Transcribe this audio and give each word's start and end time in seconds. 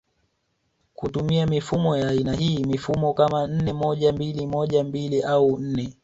kutumia 0.93 1.47
mifumo 1.47 1.97
ya 1.97 2.07
aina 2.09 2.33
hii 2.33 2.63
mifumo 2.63 3.13
kama 3.13 3.47
nne 3.47 3.73
moja 3.73 4.11
mbili 4.13 4.47
moja 4.47 4.83
mbili 4.83 5.21
au 5.21 5.59
nne 5.59 5.97